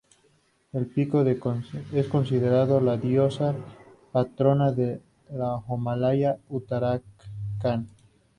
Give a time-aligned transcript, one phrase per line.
[0.73, 3.53] El pico es considerado la diosa
[4.11, 4.99] patrona de
[5.31, 7.87] los Himalaya Uttarakhand.